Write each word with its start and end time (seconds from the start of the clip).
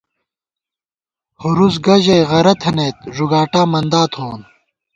ہُرُوس 1.41 1.75
گہ 1.85 1.95
ژَئی 2.03 2.21
غرہ 2.29 2.53
تھنَئیت 2.61 2.97
ݫُگاٹا 3.15 3.61
مندا 3.71 4.01
تھووون 4.11 4.41